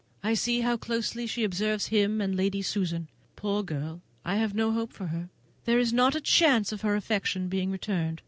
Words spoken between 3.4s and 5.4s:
girl! I have now no hope for her.